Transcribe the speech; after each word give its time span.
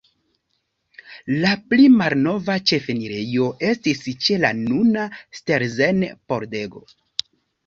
La 1.43 1.51
pli 1.73 1.85
malnova 1.97 2.55
ĉefenirejo 2.71 3.51
estis 3.73 4.01
ĉe 4.25 4.39
la 4.47 4.53
nuna 4.63 5.05
Stelzen-pordego. 5.43 6.85